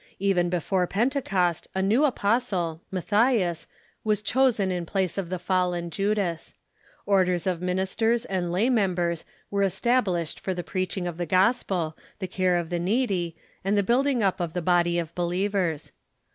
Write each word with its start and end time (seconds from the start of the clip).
Even 0.17 0.49
before 0.49 0.87
Pente 0.87 1.23
cost 1.23 1.67
a 1.75 1.81
new 1.83 2.05
apostle, 2.05 2.81
Matthias, 2.89 3.67
was 4.03 4.23
chosen 4.23 4.71
in 4.71 4.83
place 4.83 5.15
of 5.15 5.29
the 5.29 5.37
fallen 5.37 5.91
Judas. 5.91 6.55
Orders 7.05 7.45
of 7.45 7.61
ministers 7.61 8.25
and 8.25 8.51
lay 8.51 8.67
members 8.67 9.25
were 9.51 9.61
estab 9.61 10.05
lished 10.05 10.39
for 10.39 10.55
the 10.55 10.63
preaching 10.63 11.05
of 11.05 11.17
the 11.17 11.27
gospel, 11.27 11.95
the 12.17 12.25
care 12.27 12.57
of 12.57 12.71
the 12.71 12.79
need}', 12.79 13.35
and 13.63 13.77
the 13.77 13.83
building 13.83 14.23
up 14.23 14.39
of 14.39 14.53
the 14.53 14.59
body 14.63 14.97
of 14.97 15.13
believers. 15.13 15.91